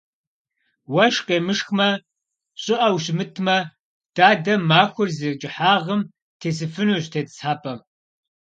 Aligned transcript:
Уэшх 0.93 1.21
къемышхмэ, 1.27 1.89
щӀыӀэу 2.61 2.97
щымытмэ, 3.03 3.57
дадэ 4.15 4.53
махуэр 4.69 5.09
зи 5.17 5.29
кӀыхьагъым 5.41 6.01
тесыфынущ 6.39 7.05
тетӏысхьэпӏэм. 7.11 7.79